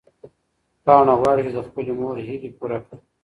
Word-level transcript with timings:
پاڼه 0.85 1.13
غواړي 1.19 1.41
چې 1.47 1.51
د 1.55 1.59
خپلې 1.67 1.91
مور 1.99 2.15
هیلې 2.27 2.49
پوره 2.57 2.77
کړي. 2.85 2.97